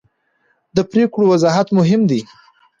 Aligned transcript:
د 0.75 0.77
پرېکړو 0.91 1.25
وضاحت 1.33 1.67
مهم 1.77 2.01
دی 2.09 2.21